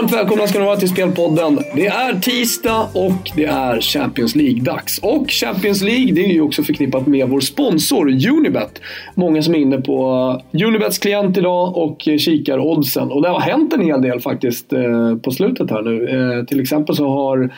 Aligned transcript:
Varmt 0.00 0.12
välkomna 0.12 0.46
ska 0.46 0.58
ni 0.58 0.64
vara 0.64 0.76
till 0.76 0.88
Spelpodden. 0.88 1.58
Det 1.74 1.86
är 1.86 2.20
tisdag 2.20 2.88
och 2.94 3.30
det 3.36 3.44
är 3.44 3.80
Champions 3.80 4.36
League-dags. 4.36 4.98
Och 5.02 5.30
Champions 5.30 5.82
League 5.82 6.12
det 6.12 6.24
är 6.24 6.32
ju 6.32 6.40
också 6.40 6.62
förknippat 6.62 7.06
med 7.06 7.28
vår 7.28 7.40
sponsor 7.40 8.28
Unibet. 8.28 8.80
Många 9.14 9.42
som 9.42 9.54
är 9.54 9.58
inne 9.58 9.80
på 9.80 10.02
eh, 10.52 10.66
Unibets 10.66 10.98
klient 10.98 11.38
idag 11.38 11.76
och 11.76 12.08
eh, 12.08 12.18
kikar 12.18 12.58
oddsen. 12.58 13.10
Och 13.12 13.22
det 13.22 13.28
har 13.28 13.40
hänt 13.40 13.72
en 13.72 13.80
hel 13.80 14.02
del 14.02 14.20
faktiskt 14.20 14.72
eh, 14.72 15.16
på 15.16 15.30
slutet 15.30 15.70
här 15.70 15.82
nu. 15.82 16.46
Till 16.48 16.60
exempel 16.60 16.96
så 16.96 17.08
har 17.08 17.50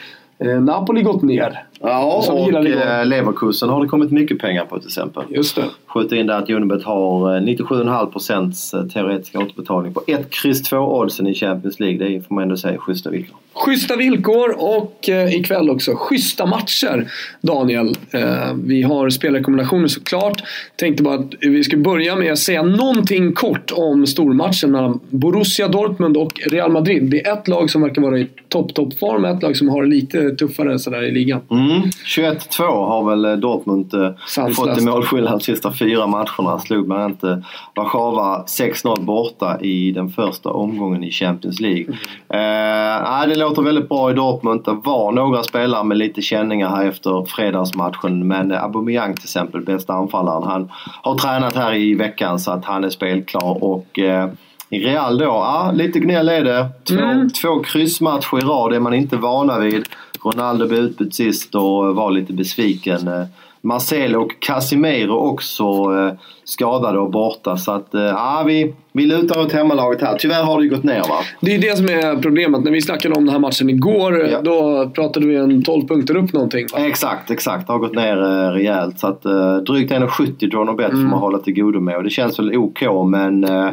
Napoli 0.61 1.02
gått 1.02 1.23
ner. 1.23 1.65
Ja, 1.83 2.23
Som 2.25 2.37
och 2.37 2.67
eh, 2.67 3.06
Leverkusen 3.06 3.69
har 3.69 3.83
det 3.83 3.88
kommit 3.88 4.11
mycket 4.11 4.38
pengar 4.38 4.65
på 4.65 4.79
till 4.79 4.88
exempel. 4.88 5.23
Just 5.29 5.56
det. 5.56 5.65
Skjuter 5.87 6.16
in 6.16 6.27
där 6.27 6.39
att 6.39 6.51
Unibet 6.51 6.84
har 6.84 7.37
eh, 7.37 7.41
97,5% 7.41 8.89
teoretisk 8.89 9.37
återbetalning 9.37 9.95
på 9.95 10.03
1, 10.06 10.30
kryss 10.30 10.62
2 10.62 10.77
oddsen 10.77 11.27
i 11.27 11.34
Champions 11.34 11.80
League. 11.80 11.98
Det 11.98 12.16
är, 12.16 12.20
får 12.20 12.34
man 12.34 12.42
ändå 12.42 12.56
säga, 12.56 12.79
schyssta 12.79 13.11
villkor. 13.11 13.37
Schyssta 13.55 13.97
villkor 13.97 14.55
och 14.59 15.09
eh, 15.09 15.34
ikväll 15.34 15.70
också 15.70 15.92
schyssta 15.97 16.47
matcher, 16.47 17.11
Daniel. 17.41 17.97
Eh, 18.11 18.55
vi 18.64 18.83
har 18.83 19.11
spelrekommendationer 19.11 19.89
såklart. 19.89 20.42
Tänkte 20.77 21.03
bara 21.03 21.14
att 21.14 21.34
vi 21.41 21.64
ska 21.64 21.77
börja 21.77 22.17
med 22.17 22.33
att 22.33 22.39
säga 22.39 22.62
någonting 22.62 23.33
kort 23.33 23.73
om 23.75 24.06
stormatchen 24.06 24.70
mellan 24.70 25.01
Borussia 25.11 25.69
Dortmund 25.69 26.17
och 26.17 26.41
Real 26.51 26.73
Madrid. 26.73 27.11
Det 27.11 27.27
är 27.27 27.33
ett 27.33 27.48
lag 27.48 27.70
som 27.70 27.83
verkar 27.83 28.03
vara 28.03 28.19
i 28.19 28.28
topp, 28.48 28.75
topp 28.75 28.98
form 28.98 29.25
ett 29.25 29.42
lag 29.42 29.56
som 29.56 29.69
har 29.69 29.87
lite 29.87 30.30
tuffare 30.30 30.78
sådär 30.78 31.03
i 31.03 31.11
ligan. 31.11 31.41
Mm. 31.51 31.72
21-2 31.81 32.62
har 32.62 33.11
väl 33.11 33.25
eh, 33.25 33.33
Dortmund 33.33 33.95
eh, 33.95 34.11
Sanslöst. 34.27 34.61
fått 34.61 34.83
i 34.83 34.85
målskillnad 34.85 35.33
de 35.33 35.41
sista 35.41 35.73
fyra 35.73 36.06
matcherna. 36.06 36.59
Slog 36.59 36.87
bland 36.87 37.03
annat 37.03 37.25
eh, 37.25 37.37
Warszawa 37.75 38.45
6-0 38.47 39.05
borta 39.05 39.61
i 39.61 39.92
den 39.92 40.09
första 40.09 40.51
omgången 40.51 41.05
i 41.05 41.11
Champions 41.11 41.61
League. 41.61 41.87
Eh, 42.29 43.03
nej, 43.11 43.29
det 43.29 43.34
låter 43.34 43.62
väldigt 43.62 43.89
bra 43.89 44.11
i 44.11 44.14
Dortmund. 44.14 44.64
Det 44.64 44.81
var 44.84 45.12
några 45.12 45.42
spelare 45.42 45.84
med 45.84 45.98
lite 45.98 46.23
känningar 46.23 46.69
här 46.69 46.87
efter 46.89 47.25
fredagsmatchen. 47.25 48.27
Men 48.27 48.53
eh, 48.53 48.64
Aubameyang 48.64 49.14
till 49.14 49.25
exempel, 49.25 49.61
bästa 49.61 49.92
anfallaren, 49.92 50.42
han 50.42 50.70
har 51.03 51.14
tränat 51.14 51.57
här 51.57 51.75
i 51.75 51.95
veckan 51.95 52.39
så 52.39 52.51
att 52.51 52.64
han 52.64 52.84
är 52.84 52.91
spelklar. 52.91 53.64
Och 53.64 53.98
eh, 53.98 54.29
Real 54.78 55.19
då, 55.19 55.25
ja, 55.25 55.73
lite 55.75 55.98
gnäll 55.98 56.28
är 56.28 56.45
det. 56.45 56.69
Två, 56.89 56.95
Mm. 56.95 57.31
två 57.31 57.61
kryssmatcher 57.61 58.39
i 58.39 58.41
rad 58.41 58.73
är 58.75 58.81
man 58.81 58.95
inte 58.95 59.17
vana 59.17 59.59
vid. 59.59 59.84
Ronaldo 60.25 60.69
blev 60.69 60.81
utbytt 60.81 61.14
sist 61.14 61.55
och 61.55 61.95
var 61.97 62.11
lite 62.11 62.33
besviken. 62.33 63.09
Eh, 63.09 63.25
Marcelo 63.64 64.23
och 64.23 64.33
Casimiro 64.41 65.12
också 65.14 65.64
eh, 65.64 66.12
skadade 66.45 66.98
och 66.98 67.11
borta. 67.11 67.56
Så 67.56 67.73
att, 67.73 67.95
eh, 67.95 68.01
ja, 68.03 68.42
vi, 68.47 68.75
vi 68.92 69.06
lutar 69.06 69.41
åt 69.41 69.53
hemmalaget 69.53 70.01
här. 70.01 70.17
Tyvärr 70.19 70.42
har 70.45 70.59
det 70.59 70.64
ju 70.64 70.70
gått 70.70 70.84
ner 70.84 70.98
va? 71.01 71.17
Det 71.41 71.55
är 71.55 71.59
det 71.61 71.77
som 71.77 71.86
är 71.89 72.23
problemet. 72.23 72.64
När 72.64 72.70
vi 72.73 72.83
snackade 72.83 73.14
om 73.14 73.25
den 73.25 73.33
här 73.33 73.41
matchen 73.41 73.70
igår, 73.70 74.27
Ja. 74.27 74.41
då 74.42 74.89
pratade 74.95 75.27
vi 75.27 75.36
en 75.36 75.62
12 75.62 75.86
punkter 75.89 76.17
upp 76.17 76.33
någonting. 76.33 76.67
Va? 76.73 76.79
Exakt, 76.86 77.31
exakt. 77.31 77.67
Det 77.67 77.73
har 77.73 77.81
gått 77.81 77.95
ner 77.95 78.17
eh, 78.23 78.51
rejält. 78.53 78.98
Så 78.98 79.07
att, 79.07 79.25
eh, 79.25 79.57
drygt 79.57 79.92
1,70 79.92 80.47
draw 80.51 80.64
no 80.67 80.77
bet 80.77 80.91
får 80.91 80.97
man 80.97 81.19
hålla 81.19 81.39
till 81.39 81.55
godo 81.55 81.81
med. 81.81 81.97
Och 81.97 82.05
det 82.05 82.11
känns 82.11 82.39
väl 82.39 82.57
OK 82.57 82.83
men 83.07 83.45
eh, 83.45 83.69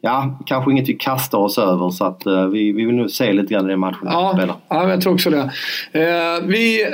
ja, 0.00 0.38
kanske 0.46 0.70
inget 0.70 0.88
vi 0.88 0.92
kastar 0.94 1.38
oss 1.38 1.58
över. 1.58 1.90
Så 1.90 2.04
att 2.04 2.26
eh, 2.26 2.46
vi, 2.46 2.72
vi 2.72 2.84
vill 2.84 2.94
nog 2.94 3.10
se 3.10 3.32
lite 3.32 3.54
grann 3.54 3.66
i 3.66 3.68
den 3.70 3.80
matchen 3.80 3.98
Ja, 4.04 4.32
spelar. 4.36 4.56
ja, 4.68 4.90
jag 4.90 5.00
tror 5.00 5.12
också 5.14 5.30
det. 5.30 5.50
Eh, 5.92 6.46
vi 6.46 6.82
eh, 6.82 6.88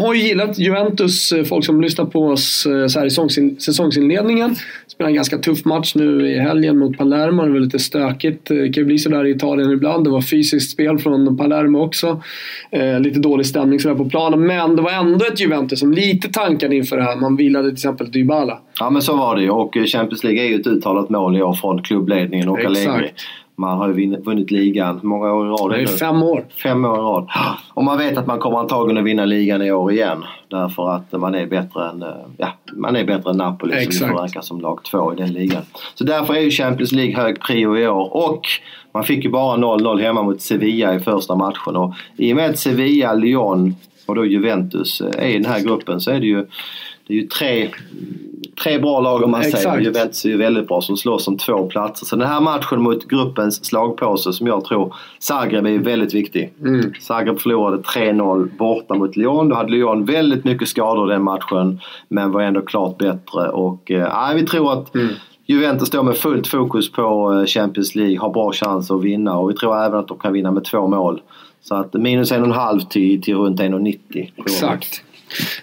har 0.00 0.14
ju 0.14 0.20
gillat 0.20 0.58
Juventus, 0.58 1.32
eh, 1.32 1.44
folk 1.44 1.64
som 1.64 1.80
lyssnar 1.80 2.04
på 2.04 2.26
oss 2.28 2.66
eh, 2.66 2.86
så 2.86 2.98
här 2.98 3.06
i 3.06 3.08
säsongsin- 3.10 3.58
säsongsinledningen. 3.58 4.54
Spelade 4.86 5.10
en 5.10 5.14
ganska 5.14 5.38
tuff 5.38 5.64
match 5.64 5.94
nu 5.94 6.28
i 6.30 6.38
helgen 6.38 6.78
mot 6.78 6.98
Palermo. 6.98 7.42
Det 7.42 7.52
var 7.52 7.58
lite 7.60 7.78
stökigt. 7.78 8.46
Det 8.48 8.54
kan 8.72 8.80
ju 8.82 8.84
bli 8.84 8.98
sådär 8.98 9.24
i 9.26 9.30
Italien 9.30 9.70
ibland. 9.70 10.04
Det 10.04 10.10
var 10.10 10.20
fysiskt 10.20 10.70
spel 10.72 10.98
från 10.98 11.36
Palermo 11.36 11.78
också. 11.80 12.22
Eh, 12.70 13.00
lite 13.00 13.20
dålig 13.20 13.46
stämning 13.46 13.80
sådär 13.80 13.94
på 13.94 14.04
planen. 14.10 14.40
Men 14.46 14.76
det 14.76 14.82
var 14.82 14.90
ändå 14.90 15.24
ett 15.32 15.40
Juventus 15.40 15.80
som 15.80 15.92
lite 15.92 16.28
tankade 16.28 16.76
inför 16.76 16.96
det 16.96 17.02
här. 17.02 17.16
Man 17.16 17.36
vilade 17.36 17.64
till 17.68 17.72
exempel 17.74 18.10
Dybala. 18.10 18.58
Ja 18.80 18.90
men 18.90 19.02
så 19.02 19.16
var 19.16 19.36
det 19.36 19.42
ju 19.42 19.50
och 19.50 19.74
Champions 19.86 20.24
League 20.24 20.42
är 20.42 20.48
ju 20.48 20.54
ett 20.60 20.66
uttalat 20.66 21.10
mål 21.10 21.36
i 21.36 21.42
år 21.42 21.52
från 21.54 21.82
klubbledningen 21.82 22.23
och 22.48 22.58
Exakt. 22.60 22.86
Allegri. 22.88 23.10
Man 23.56 23.78
har 23.78 23.88
ju 23.88 24.16
vunnit 24.16 24.50
ligan 24.50 25.00
många 25.02 25.32
år 25.32 25.46
i 25.46 25.50
rad 25.50 25.70
Det 25.70 25.82
är 25.82 25.86
fem 25.86 26.22
år. 26.22 26.44
Fem 26.62 26.84
år 26.84 26.96
i 26.96 27.00
rad. 27.00 27.28
Och 27.74 27.84
man 27.84 27.98
vet 27.98 28.18
att 28.18 28.26
man 28.26 28.38
kommer 28.38 28.58
antagligen 28.58 28.98
att 28.98 29.04
vinna 29.04 29.24
ligan 29.24 29.62
i 29.62 29.72
år 29.72 29.92
igen. 29.92 30.24
Därför 30.48 30.90
att 30.90 31.12
man 31.12 31.34
är 31.34 31.46
bättre 31.46 31.88
än, 31.88 32.02
eh, 32.02 32.08
ja, 32.36 32.48
man 32.72 32.96
är 32.96 33.04
bättre 33.04 33.30
än 33.30 33.36
Napoli 33.36 33.72
som 33.72 33.82
Exakt. 33.82 34.10
får 34.10 34.18
rankas 34.18 34.46
som 34.46 34.60
lag 34.60 34.82
två 34.82 35.12
i 35.12 35.16
den 35.16 35.32
ligan. 35.32 35.62
Så 35.94 36.04
därför 36.04 36.34
är 36.34 36.40
ju 36.40 36.50
Champions 36.50 36.92
League 36.92 37.16
hög 37.16 37.40
prio 37.40 37.78
i 37.78 37.88
år. 37.88 38.16
Och 38.16 38.42
man 38.92 39.04
fick 39.04 39.24
ju 39.24 39.30
bara 39.30 39.56
0-0 39.56 40.00
hemma 40.00 40.22
mot 40.22 40.42
Sevilla 40.42 40.94
i 40.94 40.98
första 40.98 41.36
matchen. 41.36 41.76
Och 41.76 41.94
i 42.16 42.32
och 42.32 42.36
med 42.36 42.50
att 42.50 42.58
Sevilla, 42.58 43.14
Lyon 43.14 43.74
och 44.06 44.14
då 44.14 44.26
Juventus 44.26 45.00
är 45.00 45.28
i 45.28 45.32
den 45.32 45.46
här 45.52 45.60
gruppen 45.60 46.00
så 46.00 46.10
är 46.10 46.20
det 46.20 46.26
ju, 46.26 46.46
det 47.06 47.14
är 47.14 47.18
ju 47.18 47.26
tre 47.26 47.68
Tre 48.62 48.78
bra 48.78 49.00
lag 49.00 49.22
om 49.22 49.30
man 49.30 49.42
säger. 49.42 49.56
Exakt. 49.56 49.82
Juventus 49.82 50.24
är 50.24 50.28
ju 50.28 50.36
väldigt 50.36 50.68
bra 50.68 50.80
som 50.80 50.96
slåss 50.96 51.28
om 51.28 51.38
två 51.38 51.66
platser. 51.66 52.06
Så 52.06 52.16
den 52.16 52.28
här 52.28 52.40
matchen 52.40 52.82
mot 52.82 53.08
gruppens 53.08 53.64
slagpåse 53.64 54.32
som 54.32 54.46
jag 54.46 54.64
tror 54.64 54.94
Zagreb 55.18 55.66
är 55.66 55.78
väldigt 55.78 56.14
viktig. 56.14 56.52
Mm. 56.60 56.92
Zagreb 57.00 57.40
förlorade 57.40 57.76
3-0 57.76 58.56
borta 58.58 58.94
mot 58.94 59.16
Lyon. 59.16 59.48
Då 59.48 59.56
hade 59.56 59.70
Lyon 59.70 60.04
väldigt 60.04 60.44
mycket 60.44 60.68
skador 60.68 61.06
den 61.06 61.22
matchen 61.22 61.80
men 62.08 62.32
var 62.32 62.42
ändå 62.42 62.60
klart 62.60 62.98
bättre. 62.98 63.48
Och, 63.48 63.90
eh, 63.90 64.34
vi 64.34 64.46
tror 64.46 64.72
att 64.72 64.94
Mm. 64.94 65.08
Juventus 65.46 65.88
står 65.88 66.02
med 66.02 66.16
fullt 66.16 66.46
fokus 66.46 66.92
på 66.92 67.32
eh, 67.32 67.46
Champions 67.46 67.94
League, 67.94 68.18
har 68.18 68.30
bra 68.30 68.52
chans 68.52 68.90
att 68.90 69.02
vinna 69.02 69.36
och 69.38 69.50
vi 69.50 69.54
tror 69.54 69.84
även 69.84 69.98
att 69.98 70.08
de 70.08 70.18
kan 70.18 70.32
vinna 70.32 70.50
med 70.50 70.64
två 70.64 70.86
mål. 70.86 71.20
Så 71.62 71.74
att 71.74 71.94
minus 71.94 72.32
en 72.32 72.40
och 72.40 72.46
en 72.46 72.52
halv 72.52 72.80
till, 72.80 73.22
till 73.22 73.36
runt 73.36 73.60
1,90. 73.60 74.30
Exakt. 74.36 75.02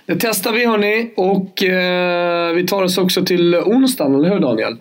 Det 0.06 0.16
testar 0.20 0.52
vi 0.52 0.66
hörni 0.66 1.14
och 1.16 1.64
eh, 1.64 2.54
vi 2.54 2.68
tar 2.68 2.84
oss 2.84 2.98
också 2.98 3.26
till 3.26 3.56
onsdagen, 3.56 4.16
eller 4.16 4.30
hur 4.30 4.40
Daniel? 4.40 4.78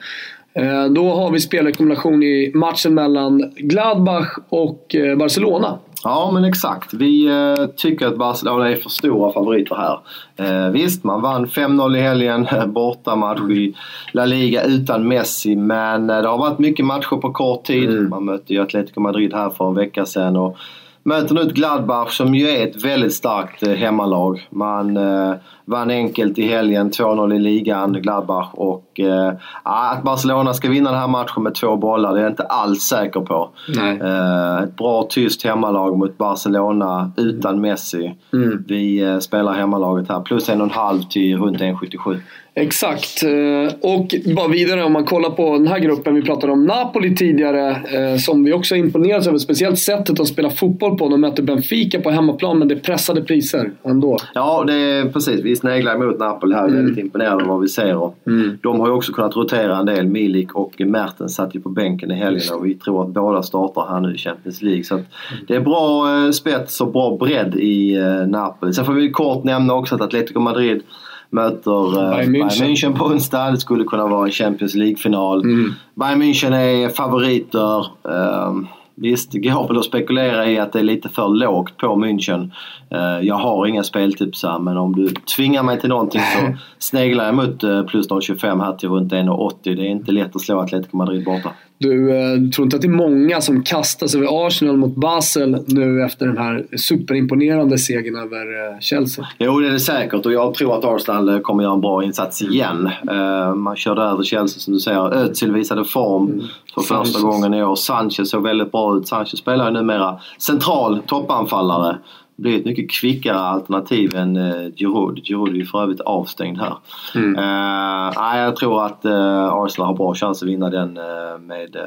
Eh, 0.54 0.84
då 0.84 1.14
har 1.14 1.30
vi 1.30 1.40
spelrekommendation 1.40 2.22
i 2.22 2.52
matchen 2.54 2.94
mellan 2.94 3.52
Gladbach 3.56 4.38
och 4.48 4.94
eh, 4.94 5.16
Barcelona. 5.16 5.78
Ja 6.04 6.30
men 6.34 6.44
exakt. 6.44 6.94
Vi 6.94 7.26
eh, 7.26 7.66
tycker 7.76 8.06
att 8.06 8.16
Barcelona 8.16 8.70
är 8.70 8.76
för 8.76 8.90
stora 8.90 9.32
favoriter 9.32 9.76
här. 9.76 10.00
Eh, 10.36 10.70
visst, 10.70 11.04
man 11.04 11.22
vann 11.22 11.46
5-0 11.46 11.96
i 11.96 12.00
helgen, 12.00 12.46
bortamatch 12.66 13.50
i 13.50 13.74
La 14.12 14.24
Liga 14.24 14.64
utan 14.64 15.08
Messi. 15.08 15.56
Men 15.56 16.10
eh, 16.10 16.22
det 16.22 16.28
har 16.28 16.38
varit 16.38 16.58
mycket 16.58 16.86
matcher 16.86 17.16
på 17.16 17.32
kort 17.32 17.64
tid. 17.64 17.90
Mm. 17.90 18.10
Man 18.10 18.24
mötte 18.24 18.54
ju 18.54 18.62
Atletico 18.62 19.00
Madrid 19.00 19.34
här 19.34 19.50
för 19.50 19.68
en 19.68 19.74
vecka 19.74 20.06
sedan. 20.06 20.36
Och 20.36 20.56
möter 21.02 21.34
nu 21.34 21.40
ett 21.40 21.54
Gladbach 21.54 22.10
som 22.10 22.34
ju 22.34 22.48
är 22.48 22.66
ett 22.66 22.84
väldigt 22.84 23.14
starkt 23.14 23.62
eh, 23.62 23.74
hemmalag. 23.74 24.48
Man 24.50 24.96
eh, 24.96 25.34
vann 25.64 25.90
enkelt 25.90 26.38
i 26.38 26.46
helgen, 26.46 26.90
2-0 26.90 27.34
i 27.34 27.38
ligan, 27.38 27.92
Gladbach. 27.92 28.48
Och 28.52 29.00
eh, 29.00 29.32
ja, 29.64 29.90
att 29.90 30.02
Barcelona 30.02 30.54
ska 30.54 30.68
vinna 30.68 30.90
den 30.90 31.00
här 31.00 31.08
matchen 31.08 31.42
med 31.42 31.54
två 31.54 31.76
bollar, 31.76 32.14
det 32.14 32.20
är 32.20 32.22
jag 32.22 32.32
inte 32.32 32.42
alls 32.42 32.82
säker 32.82 33.20
på. 33.20 33.50
Eh, 33.78 34.62
ett 34.62 34.76
bra 34.76 35.06
tyst 35.10 35.44
hemmalag 35.44 35.98
mot 35.98 36.18
Barcelona 36.18 37.12
utan 37.16 37.60
Messi. 37.60 38.14
Mm. 38.32 38.64
Vi 38.68 39.02
eh, 39.02 39.18
spelar 39.18 39.52
hemmalaget 39.52 40.08
här. 40.08 40.20
Plus 40.20 40.48
en 40.48 40.60
och 40.60 40.66
en 40.66 40.72
halv 40.72 41.02
till 41.02 41.38
runt 41.38 41.60
1,77. 41.60 42.20
Exakt. 42.54 43.22
Eh, 43.22 43.74
Och 43.80 44.14
bara 44.36 44.48
vidare 44.48 44.84
om 44.84 44.92
man 44.92 45.04
kollar 45.04 45.30
på 45.30 45.52
den 45.52 45.66
här 45.66 45.78
gruppen. 45.78 46.14
Vi 46.14 46.22
pratade 46.22 46.52
om 46.52 46.64
Napoli 46.64 47.16
tidigare 47.16 47.68
eh, 47.70 48.16
som 48.18 48.44
vi 48.44 48.52
också 48.52 48.76
imponerats 48.76 49.26
över. 49.26 49.38
Speciellt 49.38 49.78
sättet 49.78 50.20
att 50.20 50.28
spela 50.28 50.50
fotboll 50.50 50.98
på. 50.98 51.08
De 51.08 51.20
möter 51.20 51.42
Benfica 51.42 52.00
på 52.00 52.10
hemmaplan 52.10 52.58
men 52.58 52.68
det 52.68 52.74
är 52.74 52.78
pressade 52.78 53.22
priser 53.22 53.70
ändå. 53.82 54.16
Ja, 54.34 54.64
det 54.66 54.74
är 54.74 55.04
precis. 55.04 55.40
Vi 55.44 55.56
sneglar 55.56 55.94
emot 55.94 56.18
Napoli 56.18 56.54
här. 56.54 56.64
Mm. 56.64 56.76
väldigt 56.76 56.98
imponerade 56.98 57.42
av 57.42 57.48
vad 57.48 57.60
vi 57.60 57.68
ser. 57.68 58.12
Mm. 58.26 58.58
De 58.62 58.80
har 58.80 58.86
ju 58.86 58.92
också 58.92 59.12
kunnat 59.12 59.36
rotera 59.36 59.76
en 59.76 59.86
del. 59.86 60.06
Milik 60.06 60.54
och 60.54 60.80
Mertens 60.80 61.34
satt 61.34 61.54
ju 61.54 61.60
på 61.60 61.68
bänken 61.68 62.10
i 62.10 62.14
helgen 62.14 62.42
och 62.54 62.66
vi 62.66 62.74
tror 62.74 63.02
att 63.02 63.08
båda 63.08 63.42
startar 63.42 63.86
här 63.88 64.00
nu 64.00 64.14
i 64.14 64.18
Champions 64.18 64.62
League. 64.62 64.84
Så 64.84 65.00
det 65.48 65.54
är 65.54 65.60
bra 65.60 66.14
eh, 66.24 66.30
spets 66.30 66.80
och 66.80 66.92
bra 66.92 67.16
bredd 67.16 67.54
i 67.56 67.98
Napoli. 68.26 68.72
Sen 68.72 68.84
får 68.84 68.92
vi 68.92 69.10
kort 69.10 69.44
nämna 69.44 69.74
också 69.74 69.94
att 69.94 70.00
Atletico 70.00 70.40
Madrid 70.40 70.82
möter 71.30 72.02
eh, 72.02 72.10
Bayern 72.10 72.32
Bayern 72.32 72.48
München. 72.48 72.66
München 72.66 72.98
på 72.98 73.04
onsdag. 73.04 73.50
Det 73.50 73.58
skulle 73.58 73.84
kunna 73.84 74.06
vara 74.06 74.26
en 74.26 74.32
Champions 74.32 74.74
League-final. 74.74 75.42
Mm. 75.42 75.74
Bayern 75.94 76.22
München 76.22 76.54
är 76.54 76.88
favoriter. 76.88 77.86
Um, 78.02 78.68
visst, 78.94 79.32
det 79.32 79.38
går 79.38 79.68
väl 79.68 79.78
att 79.78 79.84
spekulera 79.84 80.50
i 80.50 80.58
att 80.58 80.72
det 80.72 80.78
är 80.78 80.82
lite 80.82 81.08
för 81.08 81.28
lågt 81.28 81.76
på 81.76 81.86
München. 81.86 82.50
Eh, 82.90 83.26
jag 83.26 83.34
har 83.34 83.66
inga 83.66 83.82
speltips 83.82 84.42
här 84.42 84.58
men 84.58 84.76
om 84.76 84.96
du 84.96 85.08
tvingar 85.08 85.62
mig 85.62 85.80
till 85.80 85.88
någonting 85.88 86.20
så 86.20 86.56
sneglar 86.78 87.24
jag 87.24 87.34
mot 87.34 87.64
uh, 87.64 87.82
plus 87.82 88.08
0,25 88.08 88.64
här 88.64 88.72
till 88.72 88.88
runt 88.88 89.12
1,80. 89.12 89.54
Det 89.62 89.70
är 89.70 89.90
inte 89.90 90.12
lätt 90.12 90.36
att 90.36 90.42
slå 90.42 90.60
Atletico 90.60 90.96
Madrid 90.96 91.24
borta. 91.24 91.52
Du 91.80 92.10
eh, 92.10 92.50
tror 92.50 92.64
inte 92.64 92.76
att 92.76 92.82
det 92.82 92.88
är 92.88 92.92
många 92.92 93.40
som 93.40 93.62
kastar 93.62 94.06
sig 94.06 94.20
över 94.20 94.46
Arsenal 94.46 94.76
mot 94.76 94.96
Basel 94.96 95.64
nu 95.66 96.02
efter 96.04 96.26
den 96.26 96.38
här 96.38 96.66
superimponerande 96.76 97.78
segern 97.78 98.16
över 98.16 98.72
eh, 98.72 98.80
Chelsea? 98.80 99.26
Jo, 99.38 99.60
det 99.60 99.68
är 99.68 99.72
det 99.72 99.80
säkert 99.80 100.26
och 100.26 100.32
jag 100.32 100.54
tror 100.54 100.78
att 100.78 100.84
Arsenal 100.84 101.28
eh, 101.28 101.38
kommer 101.38 101.62
göra 101.62 101.74
en 101.74 101.80
bra 101.80 102.04
insats 102.04 102.42
igen. 102.42 102.90
Uh, 103.10 103.54
man 103.54 103.76
körde 103.76 104.02
över 104.02 104.22
Chelsea 104.22 104.60
som 104.60 104.74
du 104.74 104.80
säger. 104.80 105.14
Özil 105.14 105.52
visade 105.52 105.84
form 105.84 106.26
mm. 106.26 106.40
för 106.74 106.80
första 106.80 107.04
Sanchez. 107.04 107.22
gången 107.22 107.54
i 107.54 107.64
år. 107.64 107.74
Sanchez 107.74 108.30
såg 108.30 108.42
väldigt 108.42 108.72
bra 108.72 108.96
ut. 108.96 109.08
Sanchez 109.08 109.38
spelar 109.38 109.66
ju 109.66 109.72
numera 109.72 110.20
central 110.38 111.02
toppanfallare 111.06 111.96
blir 112.40 112.58
ett 112.58 112.64
mycket 112.64 112.90
kvickare 112.90 113.38
alternativ 113.38 114.16
än 114.16 114.36
uh, 114.36 114.72
Giroud. 114.76 115.20
Giroud 115.24 115.54
är 115.54 115.58
ju 115.58 115.64
för 115.64 115.82
övrigt 115.82 116.00
avstängd 116.00 116.58
här. 116.58 116.74
Mm. 117.14 117.38
Uh, 117.38 118.38
jag 118.38 118.56
tror 118.56 118.84
att 118.86 119.04
uh, 119.04 119.52
Arsenal 119.52 119.86
har 119.86 119.94
bra 119.94 120.14
chans 120.14 120.42
att 120.42 120.48
vinna 120.48 120.70
den 120.70 120.98
uh, 120.98 121.38
med, 121.40 121.76
uh, 121.76 121.82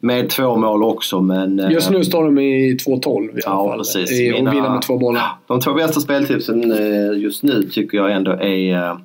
med 0.00 0.30
två 0.30 0.56
mål 0.56 0.82
också. 0.82 1.20
Men, 1.20 1.70
Just 1.70 1.90
nu 1.90 2.04
står 2.04 2.24
de 2.24 2.38
i 2.38 2.76
2-12 2.76 2.88
i 2.88 3.30
alla 3.30 3.40
ja, 3.44 3.68
fall. 3.68 3.78
Precis. 3.78 4.20
I, 4.20 4.32
och 4.32 4.36
vinner 4.36 4.70
med 4.70 4.82
två 4.82 4.98
bollar. 4.98 5.32
De 5.46 5.60
två 5.60 5.74
bästa 5.74 6.00
speltipsen 6.00 6.74
just 7.20 7.42
nu 7.42 7.62
tycker 7.62 7.98
jag 7.98 8.12
ändå 8.12 8.30
är 8.32 8.96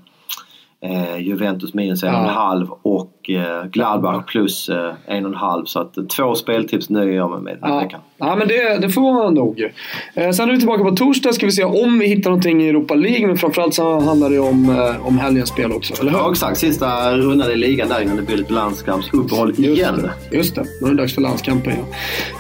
eh, 0.85 1.17
Juventus 1.17 1.73
minus 1.73 2.03
en 2.03 2.15
och 2.15 2.21
en 2.21 2.29
halv 2.29 2.67
och 2.81 3.29
eh, 3.29 3.65
Gladbach 3.65 4.25
plus 4.25 4.69
eh, 4.69 4.93
en 5.05 5.25
och 5.25 5.31
en 5.31 5.37
halv. 5.37 5.65
Så 5.65 5.79
att 5.79 6.09
två 6.17 6.35
speltips 6.35 6.89
nöjer 6.89 7.15
jag 7.15 7.31
mig 7.31 7.41
med 7.41 7.57
den 7.61 7.71
här 7.71 7.83
veckan. 7.83 7.99
Ja, 8.17 8.35
men 8.35 8.47
det, 8.47 8.77
det 8.81 8.89
får 8.89 9.13
man 9.13 9.33
nog. 9.33 9.71
Eh, 10.13 10.31
sen 10.31 10.49
är 10.49 10.53
vi 10.53 10.59
tillbaka 10.59 10.83
på 10.83 10.91
torsdag. 10.91 11.33
Ska 11.33 11.45
vi 11.45 11.51
se 11.51 11.63
om 11.63 11.99
vi 11.99 12.07
hittar 12.07 12.29
någonting 12.29 12.61
i 12.61 12.69
Europa 12.69 12.93
League. 12.93 13.27
Men 13.27 13.37
framförallt 13.37 13.73
så 13.73 13.99
handlar 13.99 14.29
det 14.29 14.39
om, 14.39 14.69
eh, 14.69 15.07
om 15.07 15.19
helgens 15.19 15.49
spel 15.49 15.71
också, 15.71 16.01
eller 16.01 16.11
hur? 16.11 16.17
Ja, 16.17 16.31
exakt. 16.31 16.57
Sista 16.57 17.17
rundan 17.17 17.51
i 17.51 17.55
ligan 17.55 17.89
där 17.89 18.01
innan 18.01 18.15
det 18.15 18.21
blir 18.21 18.37
lite 18.37 18.53
landskampsuppehåll 18.53 19.51
igen. 19.51 20.09
Det, 20.29 20.37
just 20.37 20.55
det. 20.55 20.63
Nu 20.81 20.87
är 20.87 20.91
det 20.91 20.97
dags 20.97 21.15
för 21.15 21.21
landskampen. 21.21 21.73
Ja. 21.77 21.97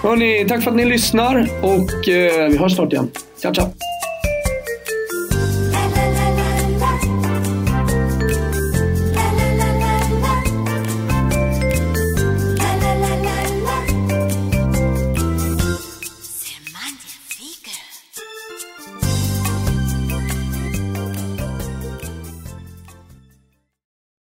Hörrni, 0.09 0.45
tack 0.47 0.63
för 0.63 0.71
att 0.71 0.77
ni 0.77 0.85
lyssnar 0.85 1.47
och 1.61 2.09
eh, 2.09 2.49
vi 2.49 2.57
hörs 2.57 2.75
snart 2.75 2.93
igen. 2.93 3.09
Ciao, 3.35 3.53
ciao! 3.53 4.00